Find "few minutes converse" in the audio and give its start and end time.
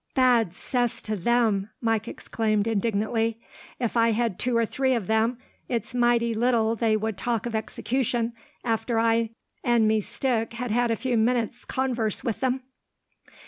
10.95-12.23